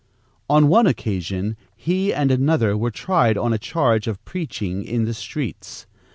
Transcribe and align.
On 0.49 0.67
one 0.67 0.87
occasion 0.87 1.55
he 1.75 2.11
and 2.11 2.31
another 2.31 2.75
were 2.75 2.89
tried 2.89 3.37
on 3.37 3.53
a 3.53 3.59
charge 3.59 4.07
of 4.07 4.25
preaching 4.25 4.83
in 4.83 5.05
the 5.05 5.13
streets. 5.13 5.85